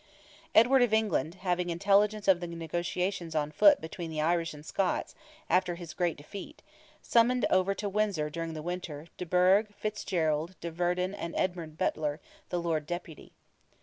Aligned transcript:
Edward 0.55 0.81
of 0.81 0.95
England, 0.95 1.35
having 1.41 1.69
intelligence 1.69 2.27
of 2.27 2.39
the 2.39 2.47
negotiations 2.47 3.35
on 3.35 3.51
foot 3.51 3.79
between 3.79 4.09
the 4.09 4.19
Irish 4.19 4.51
and 4.51 4.65
Scots, 4.65 5.13
after 5.47 5.75
his 5.75 5.93
great 5.93 6.17
defeat, 6.17 6.63
summoned 7.03 7.45
over 7.51 7.75
to 7.75 7.87
Windsor 7.87 8.31
during 8.31 8.55
the 8.55 8.63
winter, 8.63 9.05
de 9.17 9.27
Burgh, 9.27 9.71
Fitzgerald, 9.75 10.55
de 10.59 10.71
Verdon, 10.71 11.13
and 11.13 11.35
Edmund 11.37 11.77
Butler, 11.77 12.19
the 12.49 12.59
Lord 12.59 12.87
Deputy. 12.87 13.31